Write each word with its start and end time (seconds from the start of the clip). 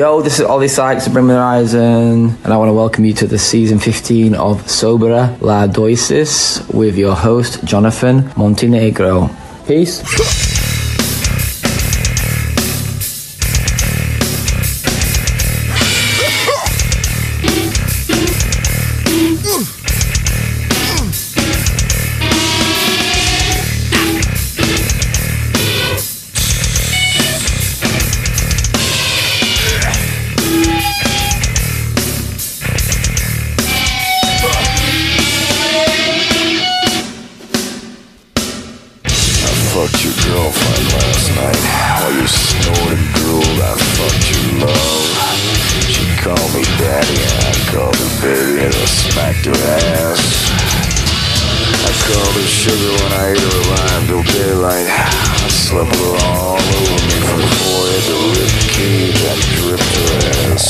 Yo, 0.00 0.22
this 0.22 0.40
is 0.40 0.46
Ollie 0.46 0.66
Sykes 0.66 1.06
of 1.06 1.12
the 1.12 1.20
Horizon, 1.20 2.34
and 2.42 2.46
I 2.46 2.56
want 2.56 2.70
to 2.70 2.72
welcome 2.72 3.04
you 3.04 3.12
to 3.12 3.26
the 3.26 3.38
season 3.38 3.78
15 3.78 4.34
of 4.34 4.62
Sobera 4.62 5.38
La 5.42 5.66
Doisis 5.66 6.66
with 6.72 6.96
your 6.96 7.14
host, 7.14 7.62
Jonathan 7.64 8.32
Montenegro. 8.34 9.28
Peace. 9.66 10.49
Girlfriend 40.26 40.86
last 40.92 41.28
night 41.36 41.62
while 42.00 42.14
you 42.14 42.26
snored 42.26 42.98
and 42.98 43.06
drooled. 43.16 43.58
I 43.60 43.72
fucked 43.76 44.26
your 44.30 44.66
love. 44.66 45.06
She 45.88 46.04
called 46.20 46.50
me 46.54 46.64
daddy 46.76 47.18
and 47.20 47.40
I 47.46 47.54
called 47.72 47.96
her 47.96 48.12
baby 48.20 48.64
and 48.66 48.74
I 48.74 48.86
smacked 48.86 49.44
her 49.46 49.56
ass. 49.56 50.24
I 51.80 51.92
called 52.06 52.34
her 52.36 52.48
sugar 52.48 52.92
when 53.00 53.12
I 53.16 53.24
ate 53.32 53.40
her 53.40 53.56
alive 53.62 54.02
till 54.08 54.24
daylight. 54.34 54.88
I 54.90 55.48
slept 55.48 55.94
her 55.96 56.14
all 56.28 56.58
over 56.58 56.98
me 57.08 57.16
from 57.24 57.40
forehead 57.62 58.04
to 58.08 58.16
rib 58.36 58.54
cage. 58.74 59.20
Dripped 59.56 59.94
her 59.96 60.52
ass. 60.52 60.64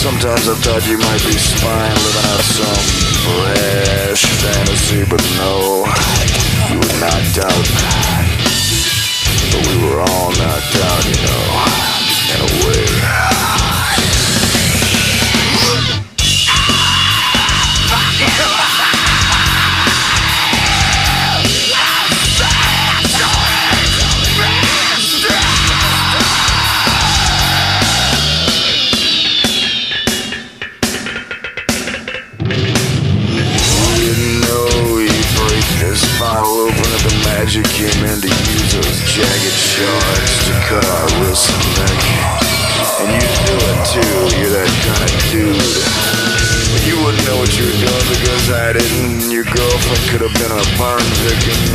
Sometimes 0.00 0.48
I 0.48 0.54
thought 0.64 0.86
you 0.88 0.96
might 0.96 1.22
be 1.28 1.36
spying, 1.36 1.92
living 1.92 2.26
out 2.32 2.40
some 2.40 3.10
fresh 3.20 4.24
fantasy, 4.40 5.04
but 5.04 5.20
no, 5.36 5.84
you 6.72 6.78
were 6.80 6.94
knocked 6.98 7.38
out. 7.44 8.09
But 9.52 9.66
we 9.66 9.82
were 9.84 10.00
all 10.00 10.30
knocked 10.30 10.76
out, 10.76 11.04
you 11.06 11.16
know, 11.26 11.64
in 12.34 12.40
a 12.40 12.66
way. 12.66 13.39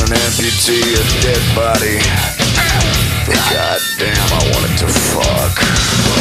An 0.05 0.11
amputee, 0.11 0.93
a 0.93 1.21
dead 1.21 1.41
body. 1.55 1.97
But 3.25 3.41
goddamn, 3.49 4.15
I 4.33 4.51
wanted 4.53 4.77
to 4.79 4.87
fuck. 4.87 6.14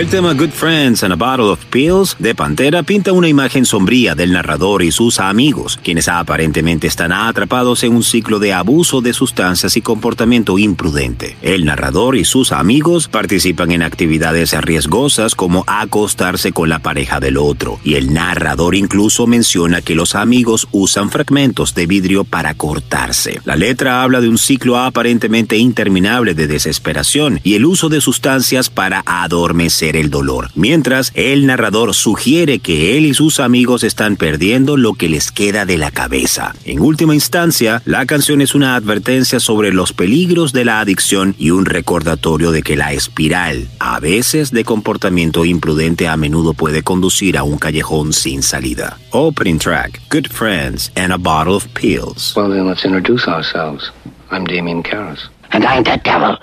El 0.00 0.08
tema 0.08 0.32
Good 0.32 0.52
Friends 0.52 1.02
and 1.02 1.12
a 1.12 1.16
Bottle 1.16 1.50
of 1.50 1.59
Pills 1.70 2.16
de 2.18 2.34
Pantera 2.34 2.82
pinta 2.82 3.12
una 3.12 3.28
imagen 3.28 3.64
sombría 3.64 4.16
del 4.16 4.32
narrador 4.32 4.82
y 4.82 4.90
sus 4.90 5.20
amigos, 5.20 5.78
quienes 5.82 6.08
aparentemente 6.08 6.88
están 6.88 7.12
atrapados 7.12 7.84
en 7.84 7.94
un 7.94 8.02
ciclo 8.02 8.40
de 8.40 8.52
abuso 8.52 9.00
de 9.00 9.12
sustancias 9.12 9.76
y 9.76 9.80
comportamiento 9.80 10.58
imprudente. 10.58 11.36
El 11.42 11.64
narrador 11.64 12.16
y 12.16 12.24
sus 12.24 12.50
amigos 12.50 13.06
participan 13.06 13.70
en 13.70 13.82
actividades 13.82 14.52
riesgosas 14.60 15.36
como 15.36 15.62
acostarse 15.68 16.50
con 16.50 16.68
la 16.68 16.80
pareja 16.80 17.20
del 17.20 17.36
otro, 17.36 17.78
y 17.84 17.94
el 17.94 18.12
narrador 18.12 18.74
incluso 18.74 19.28
menciona 19.28 19.80
que 19.80 19.94
los 19.94 20.16
amigos 20.16 20.66
usan 20.72 21.08
fragmentos 21.08 21.74
de 21.76 21.86
vidrio 21.86 22.24
para 22.24 22.54
cortarse. 22.54 23.40
La 23.44 23.54
letra 23.54 24.02
habla 24.02 24.20
de 24.20 24.28
un 24.28 24.38
ciclo 24.38 24.76
aparentemente 24.76 25.56
interminable 25.56 26.34
de 26.34 26.48
desesperación 26.48 27.38
y 27.44 27.54
el 27.54 27.64
uso 27.64 27.88
de 27.88 28.00
sustancias 28.00 28.70
para 28.70 29.04
adormecer 29.06 29.96
el 29.96 30.10
dolor, 30.10 30.50
mientras 30.56 31.12
el 31.14 31.46
narrador 31.46 31.59
sugiere 31.92 32.58
que 32.58 32.96
él 32.96 33.06
y 33.06 33.14
sus 33.14 33.40
amigos 33.40 33.84
están 33.84 34.16
perdiendo 34.16 34.76
lo 34.76 34.94
que 34.94 35.08
les 35.08 35.30
queda 35.30 35.66
de 35.66 35.76
la 35.76 35.90
cabeza. 35.90 36.54
En 36.64 36.80
última 36.80 37.14
instancia, 37.14 37.82
la 37.84 38.06
canción 38.06 38.40
es 38.40 38.54
una 38.54 38.74
advertencia 38.76 39.40
sobre 39.40 39.72
los 39.72 39.92
peligros 39.92 40.52
de 40.52 40.64
la 40.64 40.80
adicción 40.80 41.34
y 41.38 41.50
un 41.50 41.66
recordatorio 41.66 42.50
de 42.50 42.62
que 42.62 42.76
la 42.76 42.92
espiral, 42.92 43.68
a 43.78 44.00
veces 44.00 44.50
de 44.50 44.64
comportamiento 44.64 45.44
imprudente, 45.44 46.08
a 46.08 46.16
menudo 46.16 46.54
puede 46.54 46.82
conducir 46.82 47.36
a 47.36 47.42
un 47.42 47.58
callejón 47.58 48.12
sin 48.12 48.42
salida. 48.42 48.98
Opening 49.10 49.58
track, 49.58 50.00
Good 50.10 50.28
Friends 50.28 50.90
and 50.96 51.12
a 51.12 51.18
Bottle 51.18 51.54
of 51.54 51.66
Pills. 51.74 52.34
Well, 52.36 52.50
then 52.50 52.66
let's 52.66 52.84
introduce 52.84 53.28
ourselves. 53.28 53.92
I'm 54.30 54.44
Damien 54.44 54.82
Karras. 54.82 55.28
And 55.52 55.64
I'm 55.64 55.82
the 55.82 56.00
devil. 56.02 56.38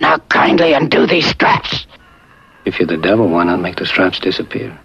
Now 0.00 0.18
kindly 0.28 0.74
undo 0.74 1.06
these 1.06 1.26
straps. 1.26 1.86
If 2.66 2.80
you're 2.80 2.88
the 2.88 2.96
devil, 2.96 3.28
why 3.28 3.44
not 3.44 3.60
make 3.60 3.76
the 3.76 3.86
straps 3.86 4.18
disappear? 4.18 4.76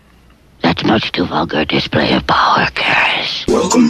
That's 0.62 0.84
much 0.84 1.12
too 1.12 1.26
vulgar 1.26 1.62
a 1.62 1.66
display 1.66 2.14
of 2.14 2.28
power, 2.28 2.68
Karis. 2.68 3.48
Welcome 3.48 3.90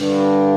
Música 0.00 0.49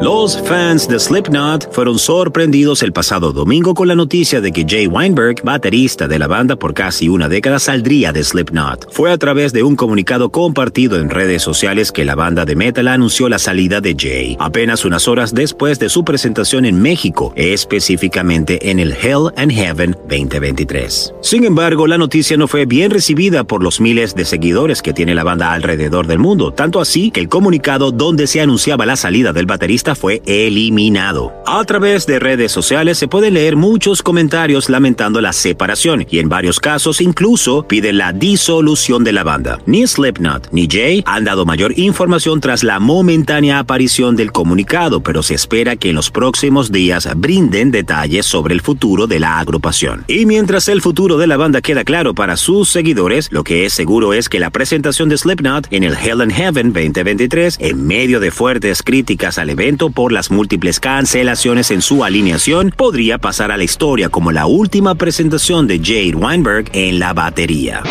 Los 0.00 0.40
fans 0.42 0.86
de 0.86 0.96
Slipknot 1.00 1.72
fueron 1.72 1.98
sorprendidos 1.98 2.84
el 2.84 2.92
pasado 2.92 3.32
domingo 3.32 3.74
con 3.74 3.88
la 3.88 3.96
noticia 3.96 4.40
de 4.40 4.52
que 4.52 4.64
Jay 4.64 4.86
Weinberg, 4.86 5.42
baterista 5.42 6.06
de 6.06 6.20
la 6.20 6.28
banda 6.28 6.54
por 6.54 6.72
casi 6.72 7.08
una 7.08 7.28
década, 7.28 7.58
saldría 7.58 8.12
de 8.12 8.22
Slipknot. 8.22 8.92
Fue 8.92 9.10
a 9.10 9.18
través 9.18 9.52
de 9.52 9.64
un 9.64 9.74
comunicado 9.74 10.30
compartido 10.30 11.00
en 11.00 11.10
redes 11.10 11.42
sociales 11.42 11.90
que 11.90 12.04
la 12.04 12.14
banda 12.14 12.44
de 12.44 12.54
metal 12.54 12.86
anunció 12.86 13.28
la 13.28 13.40
salida 13.40 13.80
de 13.80 13.96
Jay, 13.98 14.36
apenas 14.38 14.84
unas 14.84 15.08
horas 15.08 15.34
después 15.34 15.80
de 15.80 15.88
su 15.88 16.04
presentación 16.04 16.64
en 16.64 16.80
México, 16.80 17.32
específicamente 17.34 18.70
en 18.70 18.78
el 18.78 18.92
Hell 18.92 19.32
and 19.36 19.50
Heaven 19.50 19.96
2023. 20.08 21.14
Sin 21.22 21.42
embargo, 21.42 21.88
la 21.88 21.98
noticia 21.98 22.36
no 22.36 22.46
fue 22.46 22.66
bien 22.66 22.92
recibida 22.92 23.42
por 23.42 23.64
los 23.64 23.80
miles 23.80 24.14
de 24.14 24.24
seguidores 24.24 24.80
que 24.80 24.92
tiene 24.92 25.16
la 25.16 25.24
banda 25.24 25.52
alrededor 25.52 26.06
del 26.06 26.20
mundo, 26.20 26.52
tanto 26.52 26.80
así 26.80 27.10
que 27.10 27.18
el 27.18 27.28
comunicado 27.28 27.90
donde 27.90 28.28
se 28.28 28.40
anunciaba 28.40 28.86
la 28.86 28.94
salida 28.94 29.32
del 29.32 29.46
baterista 29.46 29.87
fue 29.94 30.22
eliminado. 30.26 31.32
A 31.46 31.64
través 31.64 32.06
de 32.06 32.18
redes 32.18 32.52
sociales 32.52 32.98
se 32.98 33.08
pueden 33.08 33.34
leer 33.34 33.56
muchos 33.56 34.02
comentarios 34.02 34.68
lamentando 34.68 35.20
la 35.20 35.32
separación 35.32 36.06
y 36.10 36.18
en 36.18 36.28
varios 36.28 36.60
casos 36.60 37.00
incluso 37.00 37.66
piden 37.66 37.98
la 37.98 38.12
disolución 38.12 39.04
de 39.04 39.12
la 39.12 39.24
banda. 39.24 39.58
Ni 39.66 39.86
Slipknot 39.86 40.48
ni 40.52 40.68
Jay 40.70 41.02
han 41.06 41.24
dado 41.24 41.44
mayor 41.44 41.78
información 41.78 42.40
tras 42.40 42.64
la 42.64 42.80
momentánea 42.80 43.58
aparición 43.58 44.16
del 44.16 44.32
comunicado, 44.32 45.02
pero 45.02 45.22
se 45.22 45.34
espera 45.34 45.76
que 45.76 45.90
en 45.90 45.96
los 45.96 46.10
próximos 46.10 46.72
días 46.72 47.08
brinden 47.16 47.70
detalles 47.70 48.26
sobre 48.26 48.54
el 48.54 48.60
futuro 48.60 49.06
de 49.06 49.20
la 49.20 49.38
agrupación. 49.38 50.04
Y 50.08 50.26
mientras 50.26 50.68
el 50.68 50.82
futuro 50.82 51.16
de 51.18 51.26
la 51.26 51.36
banda 51.36 51.60
queda 51.60 51.84
claro 51.84 52.14
para 52.14 52.36
sus 52.36 52.68
seguidores, 52.68 53.28
lo 53.30 53.44
que 53.44 53.64
es 53.64 53.72
seguro 53.72 54.12
es 54.12 54.28
que 54.28 54.40
la 54.40 54.50
presentación 54.50 55.08
de 55.08 55.18
Slipknot 55.18 55.68
en 55.70 55.84
el 55.84 55.94
Hell 55.94 56.20
and 56.20 56.32
Heaven 56.32 56.72
2023, 56.72 57.58
en 57.60 57.86
medio 57.86 58.20
de 58.20 58.30
fuertes 58.30 58.82
críticas 58.82 59.38
al 59.38 59.50
evento, 59.50 59.77
por 59.86 60.12
las 60.12 60.30
múltiples 60.30 60.80
cancelaciones 60.80 61.70
en 61.70 61.80
su 61.80 62.04
alineación, 62.04 62.74
podría 62.76 63.18
pasar 63.18 63.52
a 63.52 63.56
la 63.56 63.64
historia 63.64 64.08
como 64.08 64.32
la 64.32 64.46
última 64.46 64.96
presentación 64.96 65.66
de 65.66 65.78
Jade 65.78 66.16
Weinberg 66.16 66.68
en 66.72 66.98
la 66.98 67.12
batería. 67.12 67.82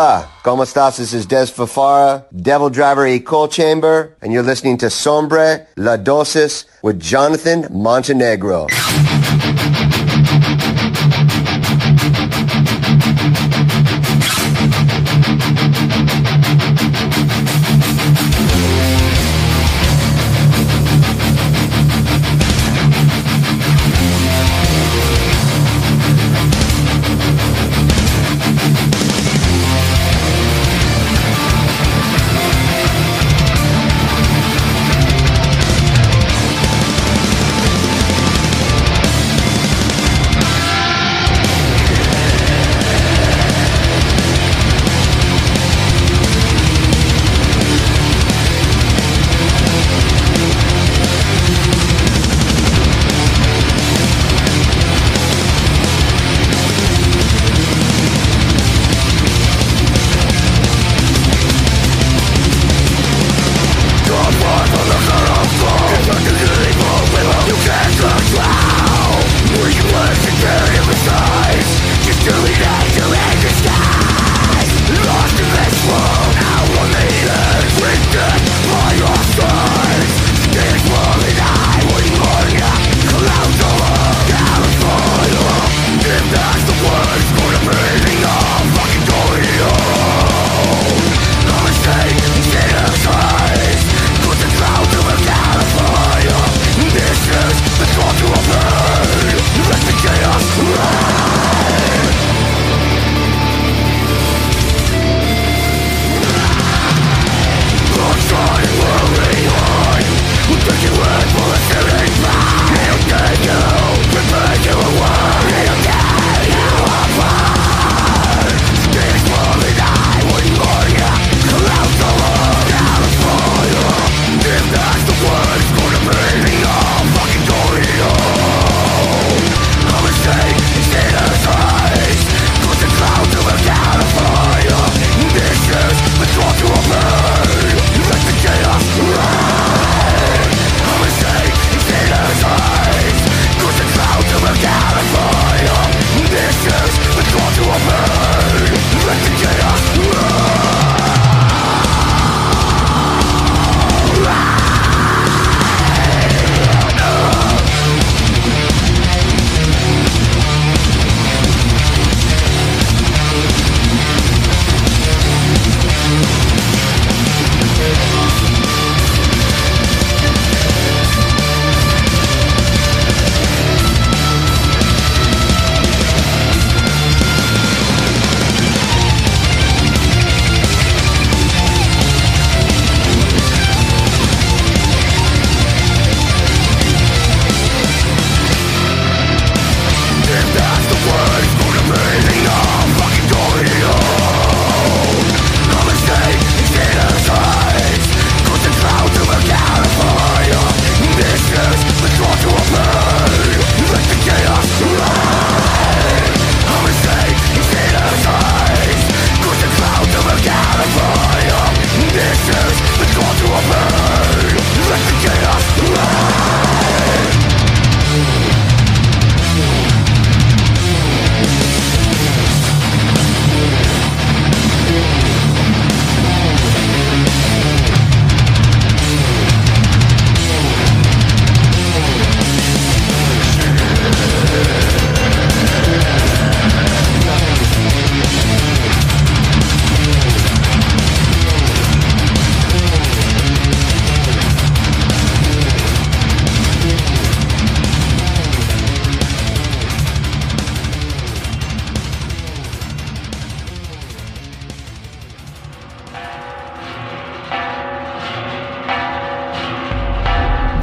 Hola, 0.00 0.30
¿cómo 0.42 0.62
estás? 0.62 0.96
This 0.96 1.12
is 1.12 1.26
Des 1.26 1.50
Fafara, 1.50 2.24
Devil 2.32 2.70
Driver 2.70 3.06
E 3.06 3.20
Coal 3.20 3.48
Chamber, 3.48 4.16
and 4.22 4.32
you're 4.32 4.42
listening 4.42 4.78
to 4.78 4.88
Sombre 4.88 5.66
La 5.76 5.98
Dosis 5.98 6.64
with 6.82 6.98
Jonathan 6.98 7.66
Montenegro. 7.70 8.66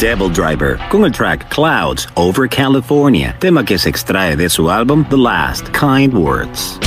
Devil 0.08 0.32
Driver 0.32 0.80
con 0.90 1.04
el 1.04 1.12
track 1.12 1.54
Clouds 1.54 2.08
Over 2.16 2.48
California, 2.48 3.36
tema 3.40 3.66
que 3.66 3.78
se 3.78 3.90
extrae 3.90 4.38
de 4.38 4.48
su 4.48 4.72
álbum 4.72 5.04
The 5.04 5.18
Last 5.18 5.68
Kind 5.78 6.14
Words. 6.14 6.80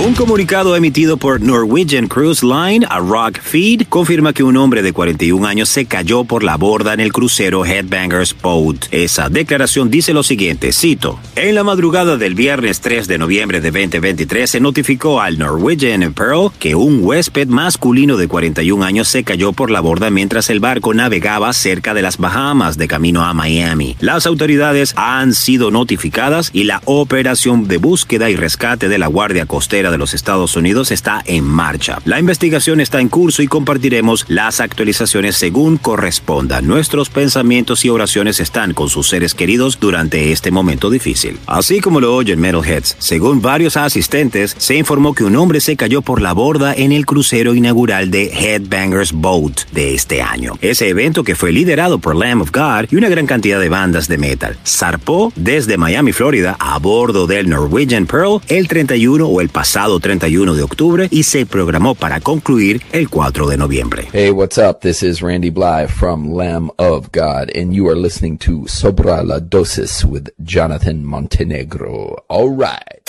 Un 0.00 0.14
comunicado 0.14 0.76
emitido 0.76 1.16
por 1.16 1.40
Norwegian 1.40 2.06
Cruise 2.06 2.44
Line 2.44 2.86
a 2.88 3.00
Rock 3.00 3.40
Feed 3.42 3.88
confirma 3.88 4.32
que 4.32 4.44
un 4.44 4.56
hombre 4.56 4.80
de 4.80 4.92
41 4.92 5.44
años 5.44 5.68
se 5.68 5.86
cayó 5.86 6.22
por 6.22 6.44
la 6.44 6.56
borda 6.56 6.94
en 6.94 7.00
el 7.00 7.12
crucero 7.12 7.66
Headbangers 7.66 8.34
Boat. 8.40 8.86
Esa 8.92 9.28
declaración 9.28 9.90
dice 9.90 10.14
lo 10.14 10.22
siguiente, 10.22 10.72
cito, 10.72 11.18
en 11.34 11.56
la 11.56 11.64
madrugada 11.64 12.16
del 12.16 12.36
viernes 12.36 12.80
3 12.80 13.08
de 13.08 13.18
noviembre 13.18 13.60
de 13.60 13.72
2023 13.72 14.48
se 14.48 14.60
notificó 14.60 15.20
al 15.20 15.36
Norwegian 15.36 16.14
Pearl 16.14 16.52
que 16.60 16.76
un 16.76 17.00
huésped 17.02 17.48
masculino 17.48 18.16
de 18.16 18.28
41 18.28 18.84
años 18.84 19.08
se 19.08 19.24
cayó 19.24 19.52
por 19.52 19.72
la 19.72 19.80
borda 19.80 20.10
mientras 20.10 20.48
el 20.48 20.60
barco 20.60 20.94
navegaba 20.94 21.52
cerca 21.52 21.92
de 21.92 22.02
las 22.02 22.18
Bahamas 22.18 22.78
de 22.78 22.86
camino 22.86 23.24
a 23.24 23.34
Miami. 23.34 23.96
Las 23.98 24.26
autoridades 24.26 24.94
han 24.96 25.34
sido 25.34 25.72
notificadas 25.72 26.50
y 26.52 26.64
la 26.64 26.82
operación 26.84 27.66
de 27.66 27.78
búsqueda 27.78 28.30
y 28.30 28.36
rescate 28.36 28.88
de 28.88 28.98
la 28.98 29.08
Guardia 29.08 29.46
Costera 29.46 29.87
frontera 29.88 29.90
de 29.90 29.98
los 29.98 30.14
Estados 30.14 30.56
Unidos 30.56 30.90
está 30.90 31.22
en 31.24 31.44
marcha. 31.44 31.98
La 32.04 32.18
investigación 32.18 32.80
está 32.80 33.00
en 33.00 33.08
curso 33.08 33.42
y 33.42 33.46
compartiremos 33.46 34.24
las 34.28 34.60
actualizaciones 34.60 35.36
según 35.36 35.78
corresponda. 35.78 36.60
Nuestros 36.60 37.08
pensamientos 37.08 37.84
y 37.84 37.88
oraciones 37.88 38.40
están 38.40 38.74
con 38.74 38.88
sus 38.88 39.08
seres 39.08 39.34
queridos 39.34 39.78
durante 39.80 40.32
este 40.32 40.50
momento 40.50 40.90
difícil. 40.90 41.38
Así 41.46 41.80
como 41.80 42.00
lo 42.00 42.14
oyen 42.14 42.40
Metalheads, 42.40 42.96
según 42.98 43.40
varios 43.40 43.76
asistentes, 43.76 44.54
se 44.58 44.76
informó 44.76 45.14
que 45.14 45.24
un 45.24 45.36
hombre 45.36 45.60
se 45.60 45.76
cayó 45.76 46.02
por 46.02 46.20
la 46.20 46.32
borda 46.32 46.74
en 46.74 46.92
el 46.92 47.06
crucero 47.06 47.54
inaugural 47.54 48.10
de 48.10 48.26
Headbangers 48.26 49.12
Boat 49.12 49.70
de 49.72 49.94
este 49.94 50.22
año. 50.22 50.54
Ese 50.60 50.88
evento 50.88 51.24
que 51.24 51.34
fue 51.34 51.52
liderado 51.52 51.98
por 51.98 52.16
Lamb 52.16 52.42
of 52.42 52.50
God 52.52 52.90
y 52.90 52.96
una 52.96 53.08
gran 53.08 53.26
cantidad 53.26 53.60
de 53.60 53.68
bandas 53.68 54.08
de 54.08 54.18
metal. 54.18 54.56
Zarpó 54.66 55.32
desde 55.36 55.76
Miami, 55.76 56.12
Florida, 56.12 56.56
a 56.58 56.78
bordo 56.78 57.26
del 57.26 57.48
Norwegian 57.48 58.06
Pearl 58.06 58.40
el 58.48 58.68
31 58.68 59.26
o 59.26 59.40
el 59.40 59.48
pasado 59.48 59.77
31 59.78 60.54
de 60.54 60.62
octubre 60.62 61.08
y 61.10 61.22
se 61.22 61.46
programó 61.46 61.94
para 61.94 62.20
concluir 62.20 62.82
el 62.90 63.08
4 63.08 63.46
de 63.46 63.56
noviembre. 63.56 64.08
Hey, 64.12 64.30
what's 64.30 64.58
up? 64.58 64.80
This 64.80 65.04
is 65.04 65.22
Randy 65.22 65.50
Bly 65.50 65.86
from 65.86 66.32
Lamb 66.34 66.70
of 66.78 67.10
God, 67.12 67.50
and 67.56 67.72
you 67.72 67.88
are 67.88 67.96
listening 67.96 68.38
to 68.38 68.64
Sobra 68.66 69.22
la 69.24 69.38
Dosis 69.38 70.04
with 70.04 70.30
Jonathan 70.42 71.04
Montenegro. 71.04 72.24
All 72.28 72.50
right. 72.50 73.08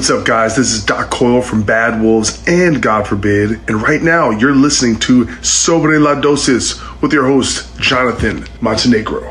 What's 0.00 0.08
up, 0.08 0.24
guys? 0.24 0.56
This 0.56 0.72
is 0.72 0.82
Doc 0.82 1.10
Coyle 1.10 1.42
from 1.42 1.62
Bad 1.62 2.00
Wolves 2.00 2.42
and 2.48 2.80
God 2.80 3.06
Forbid. 3.06 3.60
And 3.68 3.82
right 3.82 4.00
now, 4.00 4.30
you're 4.30 4.54
listening 4.54 4.98
to 5.00 5.26
Sobre 5.42 5.98
la 5.98 6.14
Dosis 6.14 6.80
with 7.02 7.12
your 7.12 7.26
host, 7.26 7.78
Jonathan 7.78 8.46
Montenegro. 8.62 9.28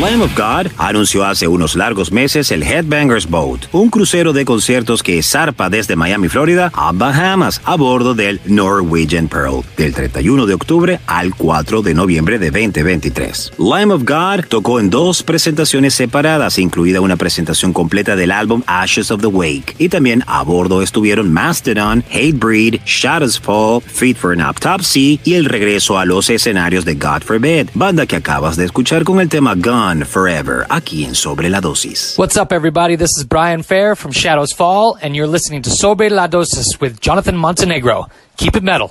Lamb 0.00 0.20
of 0.20 0.36
God 0.36 0.70
anunció 0.76 1.24
hace 1.24 1.48
unos 1.48 1.74
largos 1.74 2.12
meses 2.12 2.50
el 2.50 2.62
Headbangers 2.62 3.30
Boat, 3.30 3.62
un 3.72 3.88
crucero 3.88 4.34
de 4.34 4.44
conciertos 4.44 5.02
que 5.02 5.22
zarpa 5.22 5.70
desde 5.70 5.96
Miami, 5.96 6.28
Florida, 6.28 6.70
a 6.74 6.92
Bahamas 6.92 7.62
a 7.64 7.76
bordo 7.76 8.14
del 8.14 8.38
Norwegian 8.44 9.26
Pearl, 9.26 9.64
del 9.78 9.94
31 9.94 10.44
de 10.44 10.52
octubre 10.52 11.00
al 11.06 11.34
4 11.34 11.80
de 11.80 11.94
noviembre 11.94 12.38
de 12.38 12.50
2023. 12.50 13.54
Lamb 13.56 13.90
of 13.90 14.02
God 14.02 14.44
tocó 14.50 14.80
en 14.80 14.90
dos 14.90 15.22
presentaciones 15.22 15.94
separadas, 15.94 16.58
incluida 16.58 17.00
una 17.00 17.16
presentación 17.16 17.72
completa 17.72 18.16
del 18.16 18.32
álbum 18.32 18.62
Ashes 18.66 19.10
of 19.10 19.22
the 19.22 19.28
Wake, 19.28 19.76
y 19.78 19.88
también 19.88 20.22
a 20.26 20.42
bordo 20.42 20.82
estuvieron 20.82 21.32
Mastodon, 21.32 22.04
Hatebreed, 22.10 22.80
Shadows 22.84 23.40
Fall, 23.40 23.80
Fit 23.80 24.18
for 24.18 24.34
an 24.34 24.42
Autopsy 24.42 25.20
y 25.24 25.34
el 25.34 25.46
regreso 25.46 25.98
a 25.98 26.04
los 26.04 26.28
escenarios 26.28 26.84
de 26.84 26.96
God 26.96 27.22
Forbid, 27.24 27.70
banda 27.72 28.04
que 28.04 28.16
acabas 28.16 28.56
de 28.58 28.66
escuchar 28.66 29.02
con 29.02 29.20
el 29.20 29.30
tema 29.30 29.54
Forever, 29.86 30.66
aquí 30.68 31.04
en 31.04 31.14
Sobre 31.14 31.48
la 31.48 31.60
Dosis. 31.60 32.18
What's 32.18 32.36
up, 32.36 32.50
everybody? 32.50 32.96
This 32.96 33.16
is 33.18 33.24
Brian 33.24 33.62
Fair 33.62 33.94
from 33.94 34.10
Shadows 34.10 34.52
Fall, 34.52 34.98
and 35.00 35.14
you're 35.14 35.28
listening 35.28 35.62
to 35.62 35.70
Sobre 35.70 36.10
la 36.10 36.26
Dosis 36.26 36.80
with 36.80 37.00
Jonathan 37.00 37.36
Montenegro. 37.36 38.08
Keep 38.36 38.56
it 38.56 38.64
metal. 38.64 38.90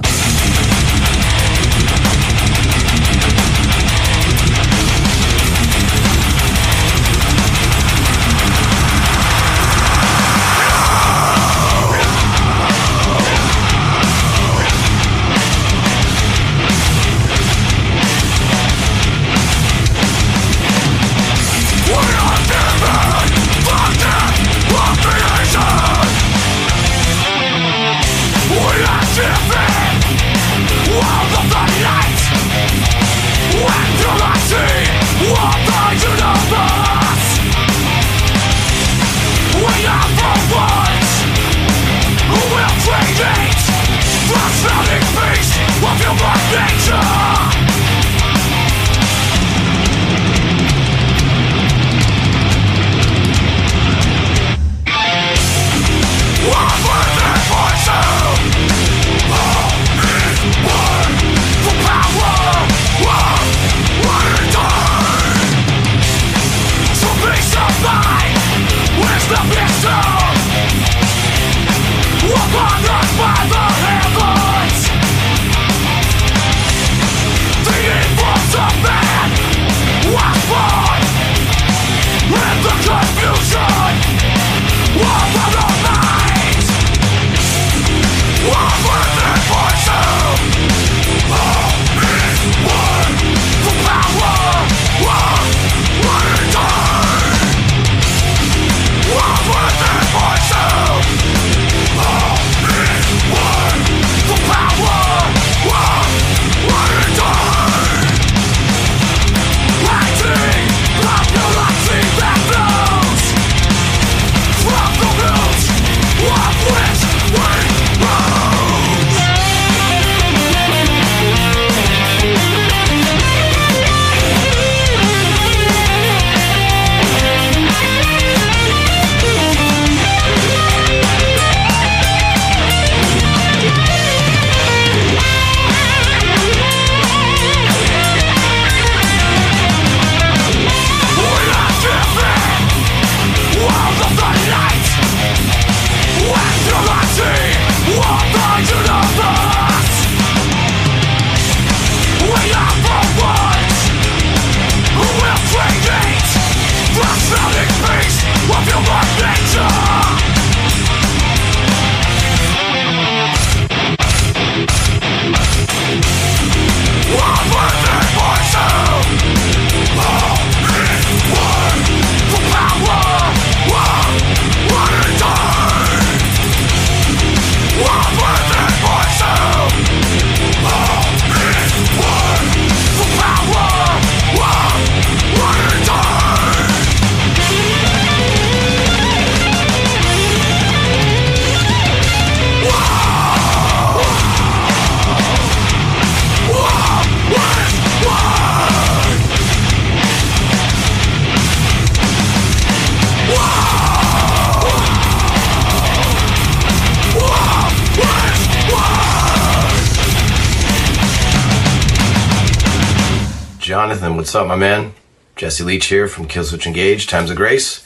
What's 214.35 214.43
up, 214.43 214.49
my 214.49 214.57
man? 214.57 214.93
Jesse 215.37 215.63
Leach 215.63 215.85
here 215.85 216.09
from 216.09 216.27
Killswitch 216.27 216.67
Engage, 216.67 217.07
Times 217.07 217.31
of 217.31 217.37
Grace, 217.37 217.85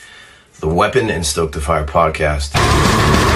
the 0.61 0.67
Weapon 0.67 1.11
and 1.11 1.23
Stoke 1.23 1.51
the 1.51 1.61
Fire 1.61 1.85
podcast. 1.85 3.28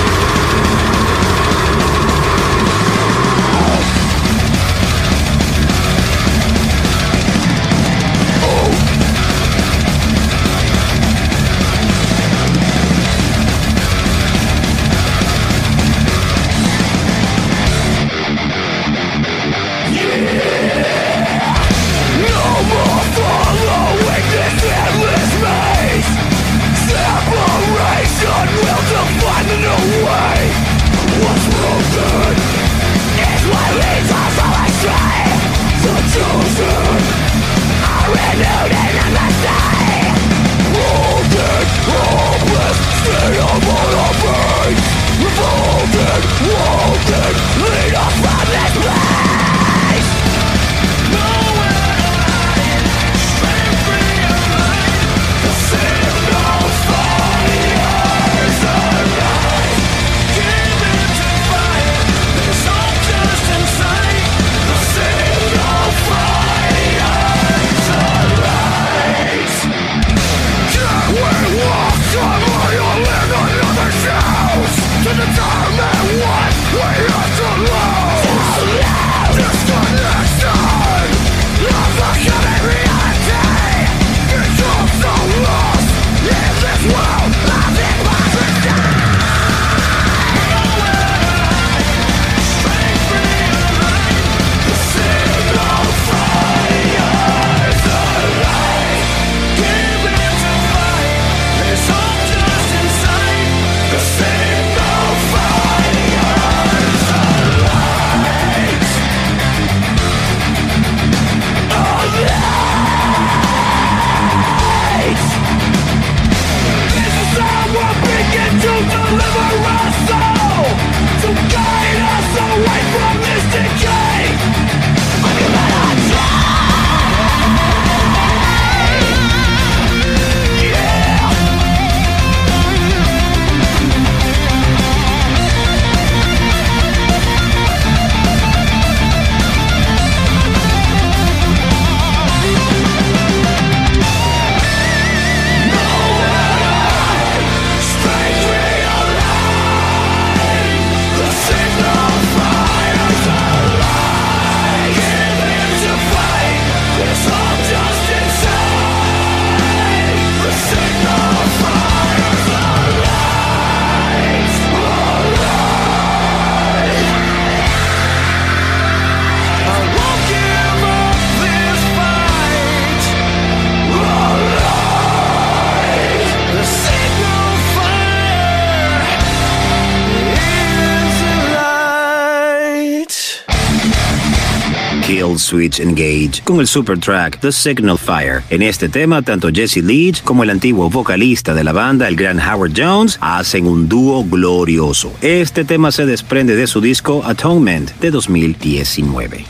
Switch 185.38 185.80
Engage 185.80 186.42
con 186.44 186.60
el 186.60 186.68
super 186.68 187.00
track 187.00 187.40
The 187.40 187.52
Signal 187.52 187.98
Fire. 187.98 188.44
En 188.50 188.62
este 188.62 188.90
tema, 188.90 189.22
tanto 189.22 189.50
Jesse 189.54 189.84
Leach 189.84 190.24
como 190.24 190.44
el 190.44 190.50
antiguo 190.50 190.90
vocalista 190.90 191.54
de 191.54 191.64
la 191.64 191.72
banda, 191.72 192.08
el 192.08 192.16
gran 192.16 192.40
Howard 192.40 192.74
Jones, 192.76 193.18
hacen 193.22 193.68
un 193.68 193.88
dúo 193.88 194.24
glorioso. 194.24 195.14
Este 195.22 195.66
tema 195.66 195.92
se 195.92 196.06
desprende 196.06 196.56
de 196.56 196.68
su 196.68 196.82
disco 196.82 197.24
Atonement 197.26 197.92
de 198.00 198.12
2019. 198.12 199.46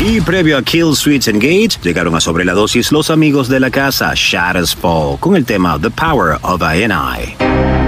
Y 0.00 0.20
previo 0.20 0.56
a 0.56 0.62
Kill 0.62 0.94
Switch 0.94 1.26
Engage, 1.26 1.80
llegaron 1.82 2.14
a 2.14 2.20
sobre 2.20 2.44
la 2.44 2.52
dosis 2.52 2.92
los 2.92 3.10
amigos 3.10 3.48
de 3.48 3.58
la 3.58 3.70
casa 3.70 4.12
Shadows 4.14 4.74
Fall 4.74 5.18
con 5.18 5.34
el 5.34 5.44
tema 5.44 5.78
The 5.80 5.90
Power 5.90 6.38
of 6.42 6.62
I. 6.62 7.87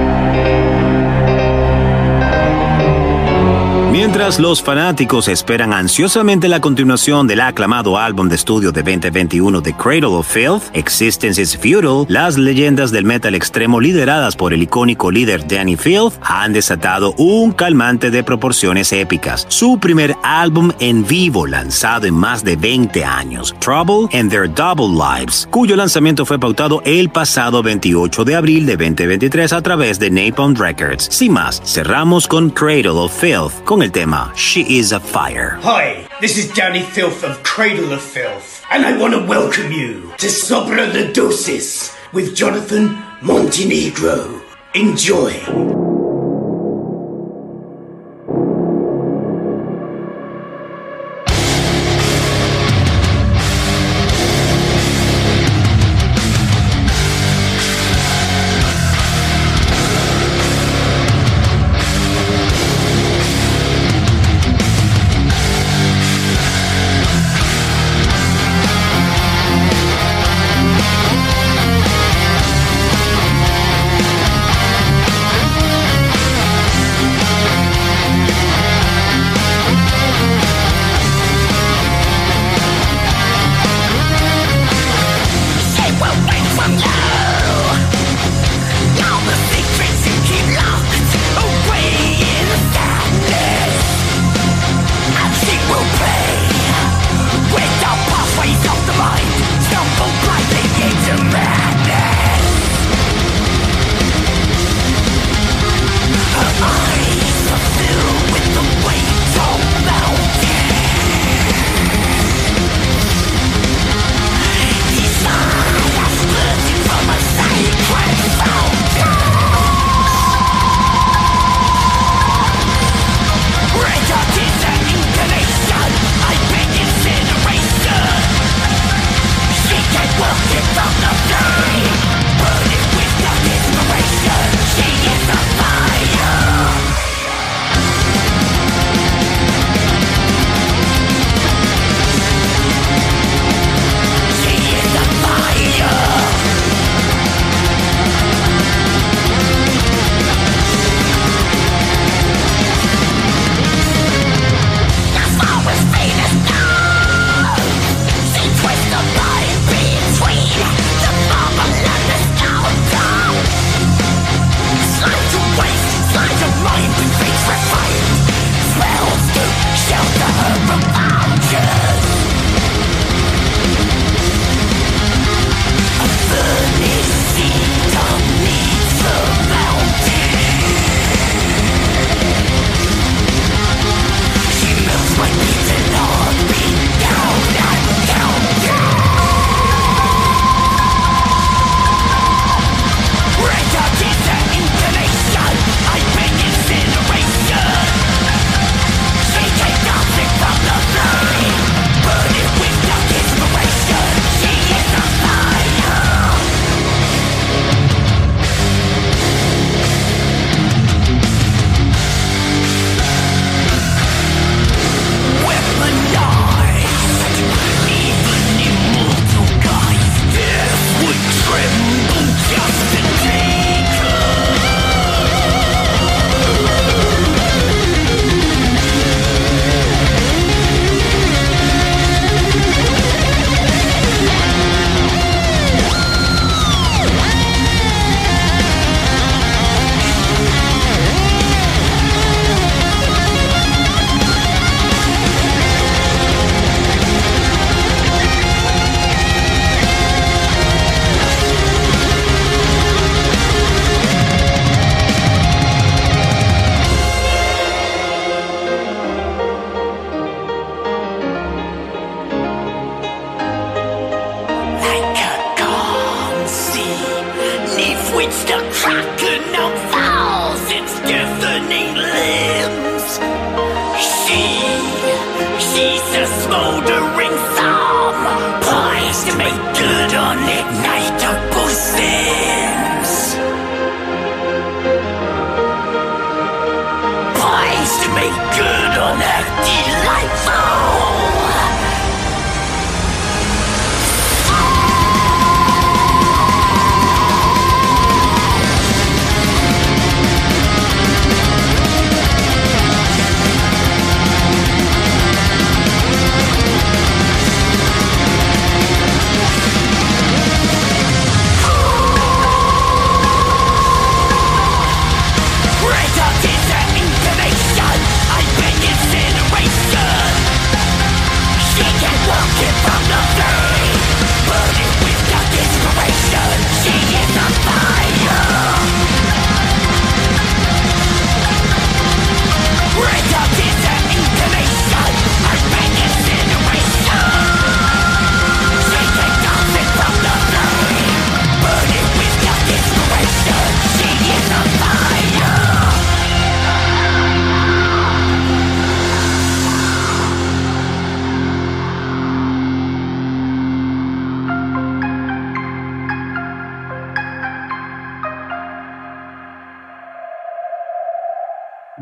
Mientras 3.90 4.38
los 4.38 4.62
fanáticos 4.62 5.26
esperan 5.26 5.72
ansiosamente 5.72 6.46
la 6.46 6.60
continuación 6.60 7.26
del 7.26 7.40
aclamado 7.40 7.98
álbum 7.98 8.28
de 8.28 8.36
estudio 8.36 8.70
de 8.70 8.84
2021 8.84 9.60
de 9.60 9.74
Cradle 9.74 10.14
of 10.14 10.32
Filth, 10.32 10.62
Existence 10.74 11.42
is 11.42 11.56
Futile, 11.56 12.06
las 12.06 12.38
leyendas 12.38 12.92
del 12.92 13.04
metal 13.04 13.34
extremo 13.34 13.80
lideradas 13.80 14.36
por 14.36 14.54
el 14.54 14.62
icónico 14.62 15.10
líder 15.10 15.44
Danny 15.44 15.76
Filth 15.76 16.14
han 16.22 16.52
desatado 16.52 17.14
un 17.18 17.50
calmante 17.50 18.12
de 18.12 18.22
proporciones 18.22 18.92
épicas. 18.92 19.44
Su 19.48 19.80
primer 19.80 20.14
álbum 20.22 20.70
en 20.78 21.04
vivo 21.04 21.48
lanzado 21.48 22.06
en 22.06 22.14
más 22.14 22.44
de 22.44 22.54
20 22.54 23.04
años, 23.04 23.56
Trouble 23.58 24.08
and 24.16 24.30
Their 24.30 24.54
Double 24.54 24.96
Lives, 24.96 25.48
cuyo 25.50 25.74
lanzamiento 25.74 26.24
fue 26.24 26.38
pautado 26.38 26.80
el 26.84 27.10
pasado 27.10 27.60
28 27.60 28.24
de 28.24 28.36
abril 28.36 28.66
de 28.66 28.76
2023 28.76 29.52
a 29.52 29.60
través 29.62 29.98
de 29.98 30.10
Napalm 30.10 30.54
Records. 30.54 31.08
Sin 31.10 31.32
más, 31.32 31.60
cerramos 31.64 32.28
con 32.28 32.50
Cradle 32.50 32.90
of 32.90 33.12
Filth 33.12 33.64
con 33.64 33.79
el 33.82 33.90
tema 33.90 34.32
She 34.36 34.78
is 34.78 34.92
a 34.92 35.00
Fire. 35.00 35.58
Hi, 35.62 36.06
this 36.20 36.36
is 36.36 36.52
Danny 36.52 36.82
Filth 36.82 37.24
of 37.24 37.42
Cradle 37.42 37.92
of 37.92 38.02
Filth, 38.02 38.64
and 38.70 38.84
I 38.84 38.98
want 38.98 39.14
to 39.14 39.24
welcome 39.26 39.72
you 39.72 40.12
to 40.18 40.26
Sobra 40.26 40.92
the 40.92 41.12
Dosis 41.12 41.94
with 42.12 42.34
Jonathan 42.34 43.02
Montenegro. 43.22 44.42
Enjoy. 44.74 45.99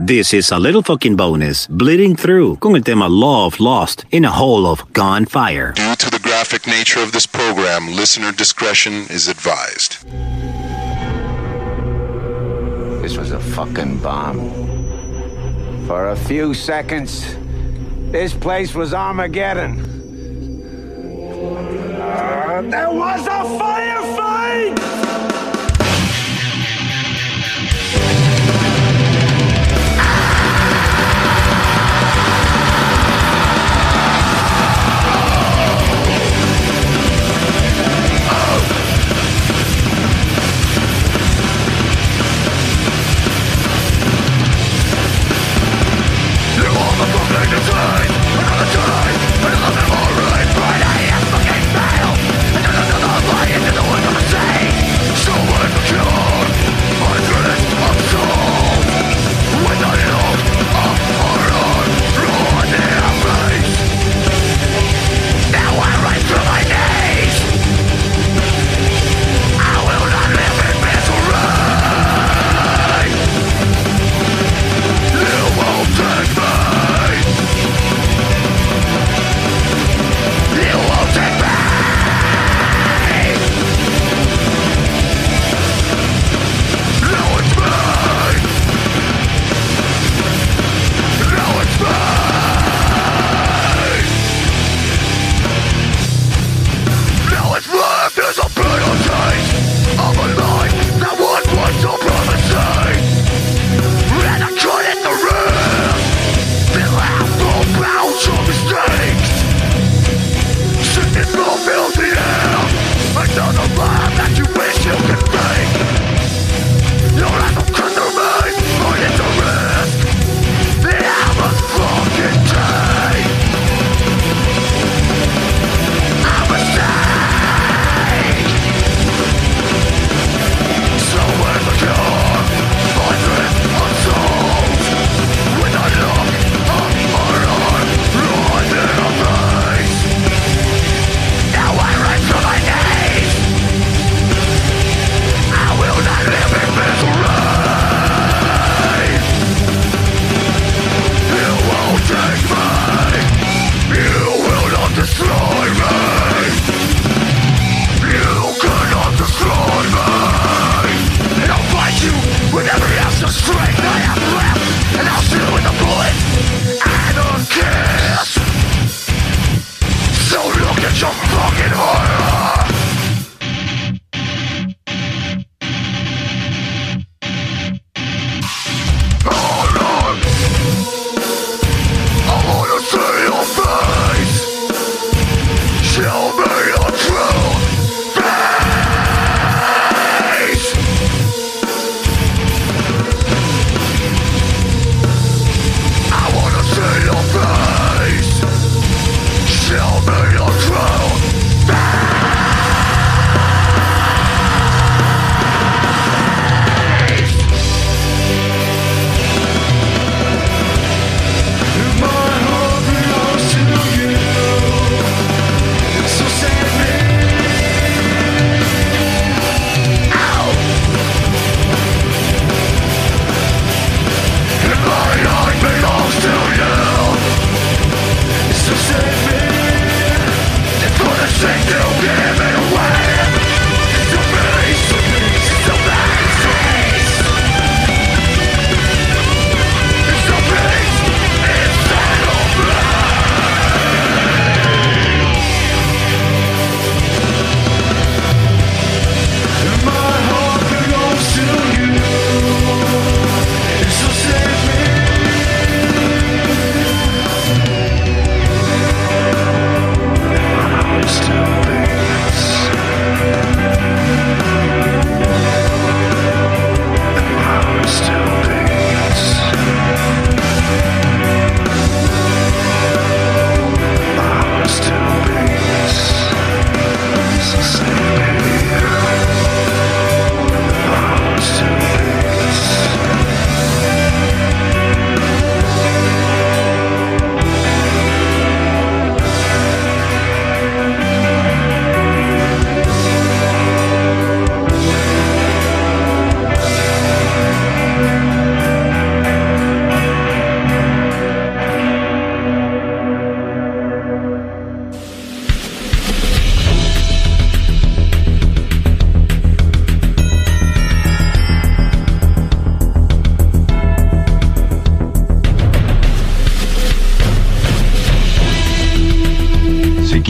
This 0.09 0.33
is 0.33 0.51
a 0.51 0.59
little 0.59 0.81
fucking 0.81 1.17
bonus, 1.17 1.67
bleeding 1.67 2.17
through, 2.17 2.57
con 2.61 2.75
el 2.75 2.81
tema 2.81 3.11
Love 3.11 3.61
Lost 3.61 4.07
in 4.11 4.25
a 4.25 4.31
Hole 4.31 4.67
of 4.67 4.91
Gone 4.95 5.27
Fire. 5.27 5.73
Due 5.73 5.97
to 5.97 6.09
the 6.09 6.19
graphic 6.21 6.67
nature 6.67 7.01
of 7.01 7.13
this 7.13 7.27
program, 7.27 7.89
listener 7.89 8.33
discretion 8.33 9.05
is 9.11 9.29
advised. 9.29 10.09
This 13.03 13.19
was 13.19 13.33
a 13.33 13.39
fucking 13.39 13.99
bomb. 13.99 14.49
For 15.87 16.09
a 16.09 16.17
few 16.17 16.55
seconds, 16.55 17.37
this 18.11 18.33
place 18.33 18.75
was 18.75 18.95
Armageddon. 18.95 19.79
Uh, 22.01 22.63
there 22.65 22.91
was 22.91 23.27
a 23.27 23.45
firefight! 23.61 25.08